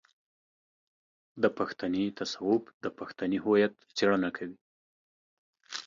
[1.41, 4.57] د پښتني تصوف د پښتني هويت څېړنه کوي.